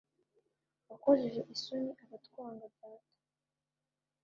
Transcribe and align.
Wakojeje 0.89 1.41
isoni 1.53 1.91
abatwanga 2.03 2.65
data 2.77 3.11